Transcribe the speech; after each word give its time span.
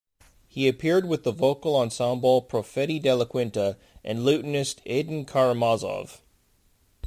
He 0.47 0.67
appeared 0.67 1.07
with 1.07 1.23
the 1.25 1.31
vocal 1.31 1.75
ensemble 1.75 2.41
Profeti 2.41 2.99
della 2.99 3.27
Quinta 3.27 3.77
and 4.03 4.25
lutenist 4.25 4.77
Edin 4.87 5.25
Karamazov. 5.25 6.21